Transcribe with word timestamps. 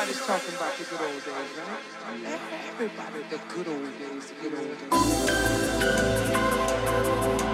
Everybody's 0.00 0.26
talking 0.26 0.54
about 0.54 0.78
the 0.78 0.84
good 0.84 1.00
old 1.00 1.24
days, 1.24 1.58
right? 1.58 1.82
Everybody, 2.70 3.22
the 3.30 3.40
good 3.52 3.66
old 3.66 3.98
days, 3.98 4.26
the 4.30 4.34
good 4.48 4.54
old 4.54 4.78
days. 7.34 7.47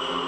you. 0.00 0.27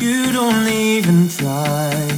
You 0.00 0.32
don't 0.32 0.66
even 0.66 1.28
try. 1.28 2.13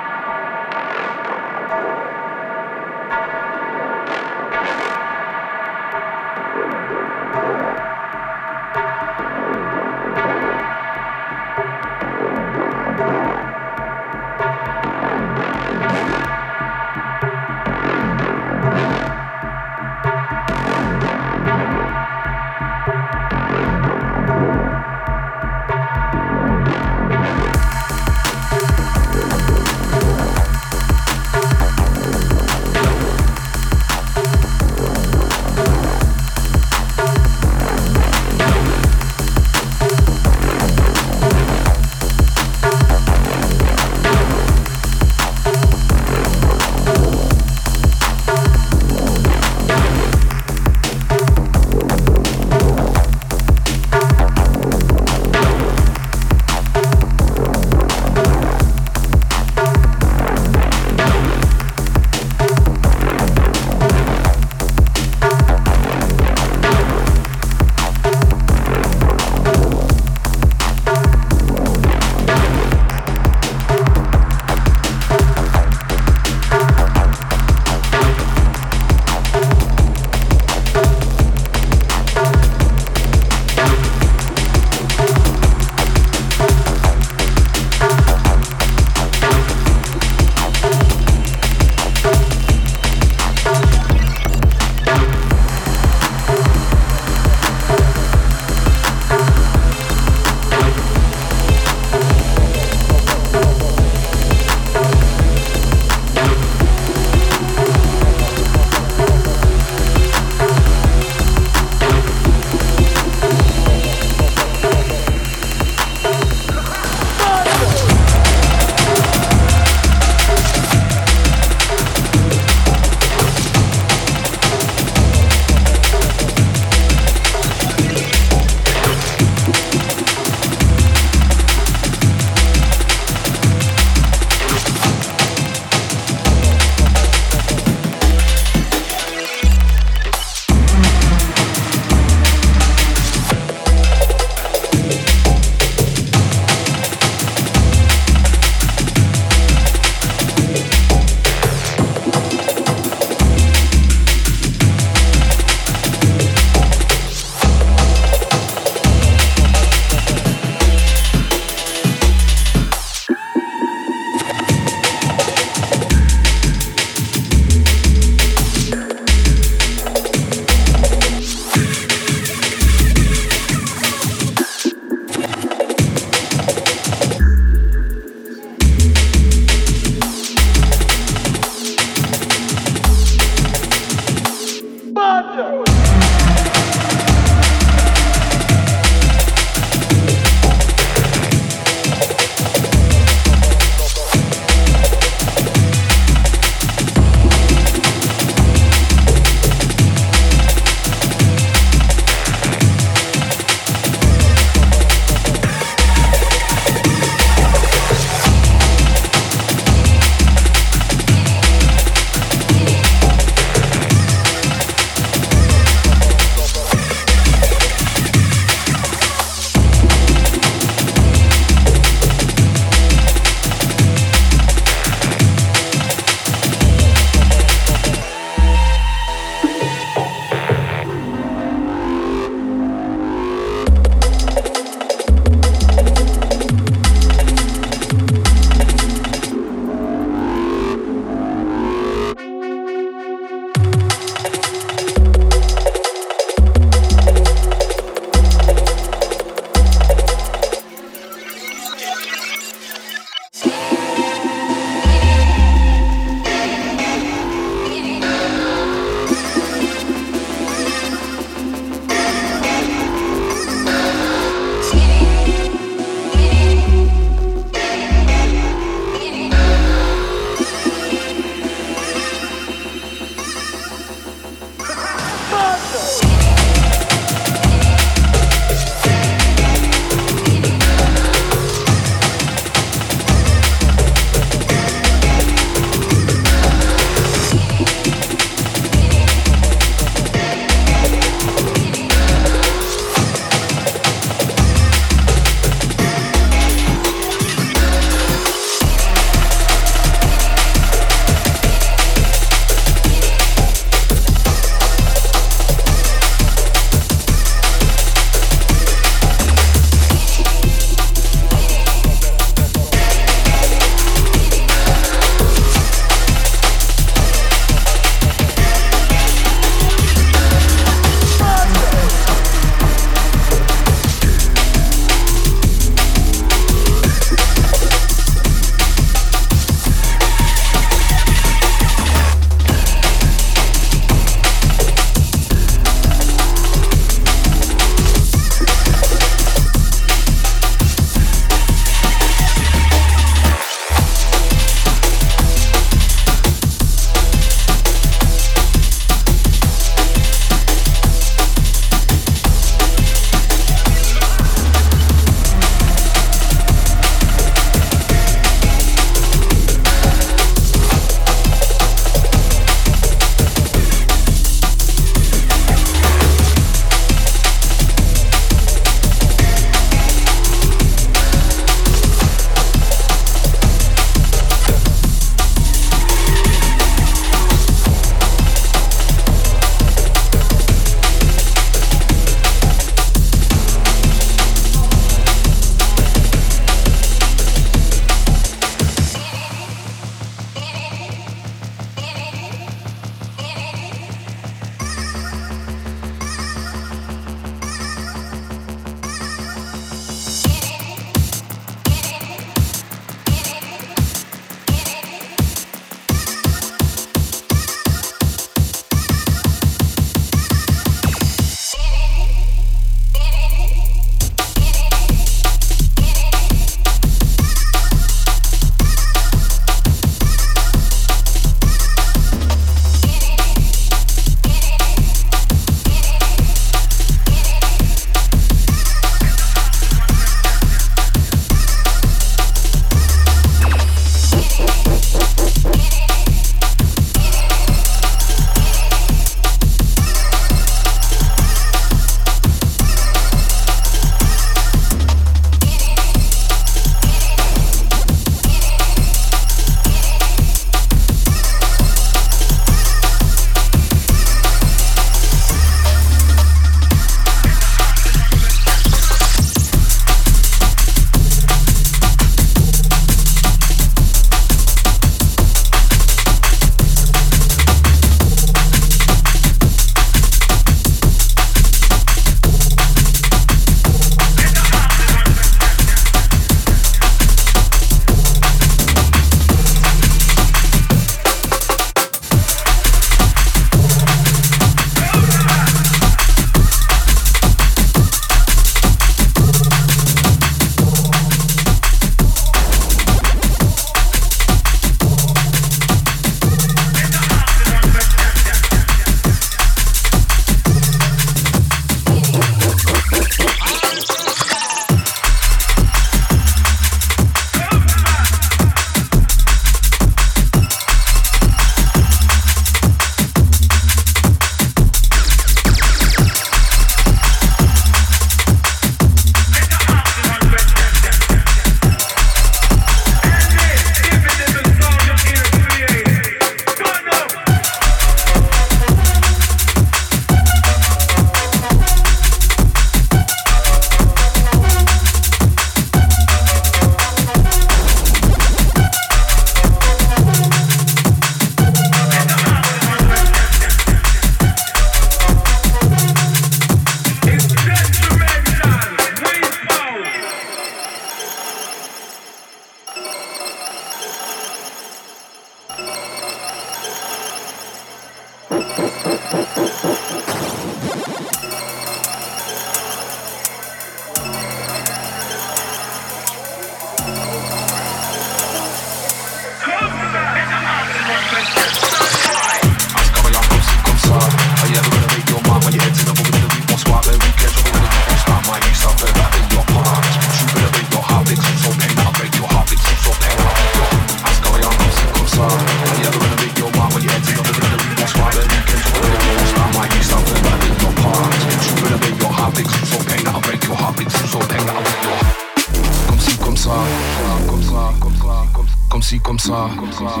Ça, 599.88 600.00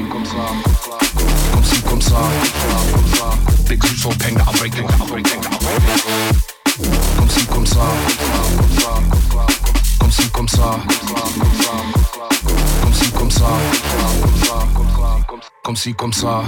comme 1.52 1.64
si 1.64 1.82
comme 1.82 2.00
ça. 2.00 2.16
Big 3.68 3.82
zoo 3.84 3.96
so 3.96 4.10
peng 4.18 4.34
that 4.34 4.48
I 4.48 4.52
break 4.58 4.74
it, 4.74 4.84
I 4.84 5.06
break 5.06 5.26
it, 5.26 5.38
I 5.38 5.58
break 5.58 5.82
it. 5.82 6.04
Comme 7.16 7.28
si 7.28 7.46
comme 7.46 7.66
ça, 7.66 7.80
comme 9.98 10.10
comme 10.32 10.48
ça, 10.48 10.68
comme 12.82 12.94
si 12.94 13.10
comme 13.10 13.32
ça, 13.32 13.60
comme 15.62 15.76
si 15.76 15.94
comme 15.94 16.12
ça. 16.12 16.44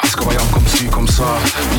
Ask 0.00 0.18
how 0.18 0.30
I 0.30 0.34
am, 0.34 0.48
come 0.52 0.66
see, 0.66 0.88
come 0.88 1.06
sir. 1.06 1.24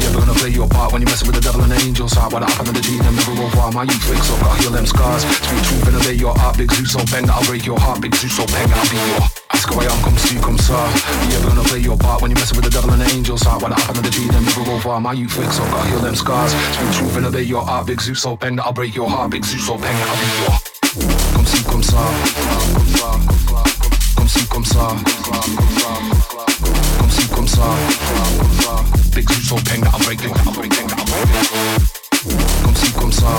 You 0.02 0.08
ever 0.08 0.20
gonna 0.20 0.34
play 0.34 0.50
your 0.50 0.68
part 0.68 0.92
when 0.92 1.02
you're 1.02 1.10
messing 1.10 1.28
with 1.28 1.36
the 1.36 1.42
devil 1.42 1.62
and 1.62 1.72
the 1.72 1.80
angels 1.86 2.14
heart? 2.14 2.32
What 2.34 2.44
happened 2.44 2.68
to 2.68 2.74
the 2.74 2.82
G, 2.82 2.98
them 2.98 3.16
never 3.16 3.44
over. 3.44 3.72
My 3.74 3.84
youth 3.84 4.04
fix 4.04 4.32
up, 4.32 4.40
gotta 4.40 4.62
heal 4.62 4.72
them 4.72 4.86
scars. 4.86 5.24
Speak 5.24 5.62
truth 5.64 5.88
and 5.88 5.98
obey 5.98 6.14
your 6.14 6.34
heart. 6.36 6.58
Big 6.58 6.72
Zeus 6.72 6.94
so 6.94 7.04
bang 7.12 7.30
I'll 7.30 7.44
break 7.46 7.66
your 7.66 7.80
heart. 7.80 8.02
Big 8.02 8.16
Zeus 8.16 8.36
so 8.36 8.46
bang 8.48 8.72
I'll 8.74 8.90
be 8.90 8.98
your. 8.98 9.33
Ask 9.64 9.72
how 9.74 9.80
I 9.80 9.86
am, 9.86 10.04
come 10.04 10.18
see, 10.18 10.36
come 10.44 10.58
sir. 10.58 10.76
You 10.76 11.38
ever 11.40 11.48
gonna 11.56 11.64
play 11.64 11.80
your 11.80 11.96
part 11.96 12.22
when 12.22 12.32
you're 12.32 12.40
messing 12.40 12.58
with 12.60 12.66
the 12.66 12.72
devil 12.72 12.92
and 12.92 13.02
the 13.02 13.08
angels 13.16 13.44
heart? 13.44 13.62
What 13.62 13.72
happened 13.72 13.96
to 13.96 14.02
the 14.04 14.10
G, 14.10 14.28
them 14.28 14.44
never 14.44 14.70
over. 14.70 15.00
My 15.00 15.14
youth 15.14 15.32
fix 15.32 15.58
up, 15.58 15.72
gotta 15.72 15.88
heal 15.88 16.00
them 16.00 16.16
scars. 16.16 16.52
Speak 16.52 16.92
truth 16.92 17.16
and 17.16 17.26
obey 17.28 17.44
your 17.44 17.64
heart. 17.64 17.88
Big 17.88 18.02
Zeus 18.02 18.22
so 18.22 18.36
bang 18.36 18.58
that 18.58 18.66
I'll 18.66 18.74
break 18.74 18.94
your 18.94 19.10
heart. 19.10 19.32
Big 19.32 19.46
Zeus 19.46 19.66
so 19.66 19.78
bang 19.78 19.96
that 19.96 20.10
I'll 20.12 20.20
be 20.20 20.28
your. 20.44 20.60
Come 21.32 21.46
see, 21.48 21.64
come 21.64 21.82
sir. 21.82 21.96
Come 24.20 24.28
see, 24.28 24.48
come 24.52 24.66
sir. 24.68 24.84
Come 27.00 27.10
see, 27.16 27.28
come 27.32 27.48
sir. 27.48 27.72
Big 29.16 29.30
Zeus 29.32 29.48
so 29.48 29.56
bang 29.64 29.80
that 29.80 29.94
I'll 29.94 30.04
break 30.04 30.20
I'll 30.28 30.52
break 30.60 30.76
it, 30.76 30.92
I'll 30.92 31.08
break 31.08 31.32
it. 31.32 31.48
Comme 32.68 32.76
si, 32.76 32.92
comme 33.00 33.14
ça. 33.14 33.32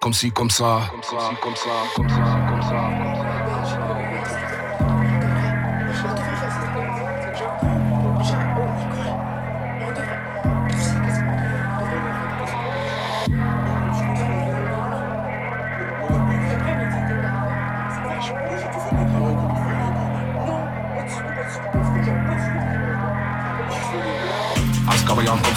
Comme 0.00 0.12
si, 0.12 0.30
comme 0.30 0.50
ça. 0.50 0.80
Comme 0.90 1.02
si, 1.02 1.10
comme 1.40 1.56
ça. 1.56 1.70
Comme 1.96 2.08
si, 2.08 2.14
comme 2.48 2.62
ça. 2.62 3.14
Ask 3.14 3.23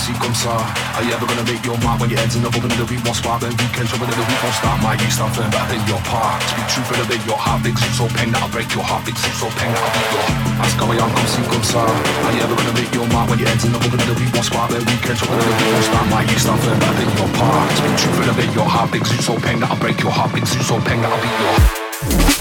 see, 0.08 0.16
come 0.24 0.34
sir. 0.34 0.56
Are 0.96 1.04
you 1.04 1.12
ever 1.12 1.28
gonna 1.28 1.44
make 1.44 1.60
your 1.68 1.76
mark 1.84 2.00
when 2.00 2.10
your 2.10 2.20
head's 2.20 2.36
in 2.40 2.42
the 2.42 2.48
open 2.48 2.72
of 2.72 2.80
the 2.80 2.88
week? 2.88 3.04
One 3.04 3.14
spark, 3.14 3.44
then 3.44 3.52
weekend 3.60 3.92
trouble, 3.92 4.08
then 4.08 4.16
the 4.16 4.28
week 4.28 4.40
won't 4.40 4.56
start. 4.56 4.80
My 4.80 4.96
yeast, 5.04 5.20
I'm 5.20 5.32
firm, 5.36 5.52
but 5.52 5.68
I 5.68 5.76
your 5.84 6.02
part. 6.08 6.40
Speak 6.48 6.68
truth 6.72 6.92
and 6.96 7.04
obey 7.04 7.20
your 7.28 7.36
heart. 7.36 7.60
Zoo 7.68 7.92
so 7.92 8.06
pain 8.16 8.32
that 8.32 8.42
I'll 8.42 8.52
break 8.52 8.72
your 8.72 8.88
heart. 8.88 9.04
Zoo 9.04 9.34
so 9.36 9.48
pain 9.60 9.72
that 9.76 9.84
I'll 9.84 9.96
be 9.96 10.04
your. 10.16 10.26
Ask 10.64 10.80
how 10.80 10.88
I 10.88 10.96
am, 11.04 11.12
come 11.12 11.28
see, 11.28 11.46
come 11.52 11.66
sir. 11.68 11.84
Are 11.84 12.34
you 12.34 12.42
ever 12.48 12.56
gonna 12.56 12.76
make 12.80 12.92
your 12.96 13.08
mark 13.12 13.28
when 13.28 13.40
your 13.40 13.50
head's 13.52 13.66
in 13.68 13.72
the 13.76 13.80
open 13.84 14.00
of 14.00 14.08
the 14.08 14.16
week? 14.16 14.32
One 14.32 14.48
spark, 14.48 14.68
then 14.72 14.84
weekend 14.88 15.18
trouble, 15.20 15.36
then 15.36 15.48
the 15.52 15.56
week 15.60 15.72
won't 15.76 15.88
start. 15.92 16.06
My 16.08 16.22
yeast, 16.24 16.48
I'm 16.48 16.60
firm, 16.64 16.78
but 16.80 16.96
I 16.96 17.04
your 17.04 17.32
part. 17.36 17.68
Speak 17.76 17.96
truth 18.00 18.20
and 18.24 18.32
obey 18.32 18.50
your 18.56 18.70
heart. 18.70 18.90
Zoo 18.96 19.20
so 19.20 19.34
pain 19.44 19.60
that 19.60 19.70
I'll 19.72 19.82
break 19.82 20.00
your 20.00 20.14
heart. 20.16 20.32
Zoo 20.32 20.64
so 20.64 20.76
pain 20.88 21.04
that 21.04 21.12
I'll 21.12 21.20
be 21.20 21.32
your. 21.36 21.56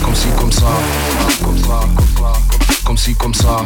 Comme 0.05 0.15
si, 0.15 0.29
comme 0.39 0.53
ça. 0.53 0.71
Comme 1.43 1.57
si, 2.97 3.15
comme 3.15 3.35
ça. 3.35 3.65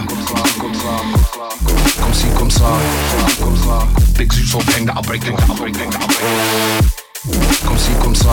Comme 2.01 2.15
si, 2.15 2.27
comme 2.39 2.51
ça. 2.51 2.65
Big 4.17 4.33
zoo 4.33 4.45
so 4.45 4.59
peng 4.73 4.87
that 4.87 4.97
I'll 4.97 5.03
break 5.03 5.27
it, 5.27 5.35
I'll 5.49 5.57
break 5.57 5.75
break 5.75 5.77
it. 5.77 5.91
Comme 7.67 7.77
si, 7.77 7.93
comme 8.03 8.15
ça. 8.15 8.31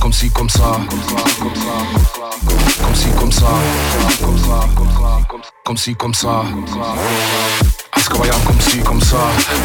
Comme 0.00 0.12
si, 0.12 0.30
comme 0.30 0.48
ça. 0.48 0.80
Comme 2.82 2.94
si, 2.94 3.10
comme 3.10 3.32
ça. 3.32 3.48
Comme 5.64 5.76
si, 5.76 5.94
comme 5.94 6.14
ça. 6.14 6.44
How 8.08 8.24
I 8.24 8.32
am, 8.32 8.40
come 8.42 8.60
see, 8.64 8.80
come 8.82 9.00
sir. 9.00 9.20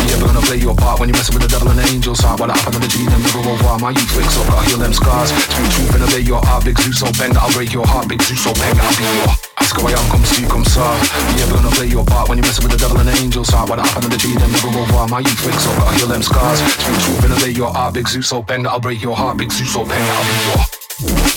You 0.05 0.19
ever 0.19 0.27
gonna 0.27 0.43
play 0.43 0.59
your 0.59 0.75
part 0.75 0.99
when 0.99 1.09
you're 1.09 1.17
messing 1.17 1.33
with 1.33 1.47
the 1.47 1.51
devil 1.51 1.69
and 1.71 1.79
the 1.79 1.87
angels 1.89 2.19
heart? 2.19 2.39
What 2.39 2.51
happened 2.51 2.75
to 2.75 2.81
the 2.83 2.91
G, 2.91 3.05
them 3.07 3.21
never 3.23 3.39
over. 3.39 3.79
My 3.79 3.95
youth 3.95 4.11
fix 4.11 4.37
up, 4.37 4.51
gotta 4.51 4.67
heal 4.67 4.77
them 4.77 4.93
scars. 4.93 5.31
Speak 5.31 5.69
truth 5.73 5.95
and 5.95 6.03
obey 6.03 6.21
your 6.21 6.41
heart. 6.43 6.65
Big 6.65 6.77
Zeus 6.77 6.99
so 6.99 7.07
bang 7.17 7.33
I'll 7.37 7.51
break 7.55 7.71
your 7.71 7.87
heart. 7.87 8.07
Big 8.11 8.21
Zeus 8.21 8.43
so 8.43 8.51
bang 8.59 8.75
I'll 8.77 8.97
be 8.99 9.05
your. 9.07 9.31
Ask 9.57 9.73
how 9.73 9.87
I 9.87 9.95
am, 9.95 10.05
come 10.11 10.25
see, 10.27 10.45
come 10.45 10.65
sir. 10.65 10.85
You 11.33 11.47
ever 11.47 11.55
gonna 11.57 11.73
play 11.73 11.87
your 11.87 12.05
part 12.05 12.27
when 12.29 12.37
you're 12.37 12.45
messing 12.45 12.63
with 12.67 12.73
the 12.75 12.81
devil 12.81 12.99
and 12.99 13.07
the 13.07 13.15
angels 13.17 13.49
heart? 13.49 13.69
What 13.69 13.79
happened 13.79 14.05
to 14.05 14.11
the 14.11 14.19
G, 14.19 14.35
them 14.35 14.51
never 14.51 14.69
over. 14.75 15.07
My 15.07 15.23
youth 15.23 15.39
fix 15.39 15.65
up, 15.65 15.77
gotta 15.79 15.97
heal 15.97 16.09
them 16.11 16.21
scars. 16.21 16.59
Speak 16.59 16.99
truth 17.07 17.23
and 17.25 17.33
obey 17.33 17.53
your 17.55 17.71
heart. 17.71 17.95
Big 17.95 18.07
Zeus 18.07 18.27
so 18.27 18.43
bang 18.43 18.67
I'll 18.67 18.79
break 18.79 19.01
your 19.01 19.15
heart. 19.15 19.37
Big 19.37 19.51
Zeus 19.51 19.71
so 19.71 19.87
bang 19.87 20.03
I'll 20.03 20.25
be 20.27 20.35
your. 20.51 20.61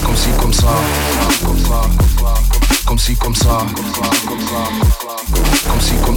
Comme 0.02 0.16
si, 0.16 0.30
comme 0.40 0.52
ça. 0.52 0.72
Comme 1.20 1.32
si, 1.32 1.44
comme 1.44 1.58
ça. 1.58 2.32
Comme 2.50 2.62
si, 2.64 2.69
comme 2.90 2.98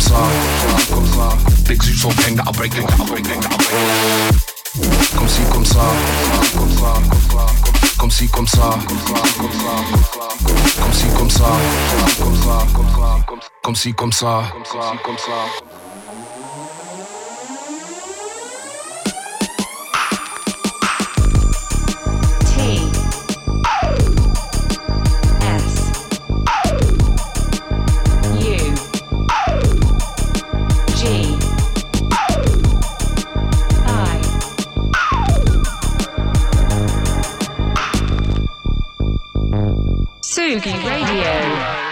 ça. 0.02 0.18
Big 1.68 1.84
Zeus 1.84 2.02
so 2.02 2.10
bang 2.10 2.36
that 2.36 2.48
I'll 2.48 2.54
break 2.54 2.74
it, 2.74 2.84
I'll 3.00 3.06
break 3.06 3.28
it, 3.28 3.46
I'll 3.46 3.58
break 3.58 3.70
it. 3.70 4.36
Comme 5.16 5.28
si, 5.28 5.44
comme 5.52 5.66
ça. 5.66 5.82
Comme 8.00 8.10
si, 8.10 8.28
comme 8.28 8.48
ça. 8.48 8.80
Comme 10.82 10.94
si, 10.94 11.06
comme 11.16 11.30
ça. 11.30 11.46
Comme 13.62 13.76
si, 13.76 13.94
comme 13.94 14.12
ça. 14.12 14.52
T 14.64 14.70
Sugi 40.44 40.76
Radio 40.84 41.83